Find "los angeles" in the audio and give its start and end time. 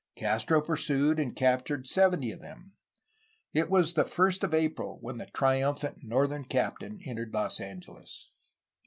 7.31-8.31